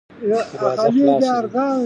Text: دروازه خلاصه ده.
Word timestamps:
دروازه 0.21 0.91
خلاصه 0.91 1.47
ده. 1.47 1.71